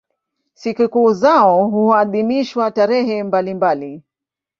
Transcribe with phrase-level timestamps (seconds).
[0.53, 4.03] Sikukuu zao huadhimishwa tarehe mbalimbali.